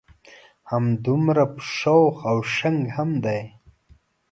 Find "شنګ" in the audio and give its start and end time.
2.55-2.81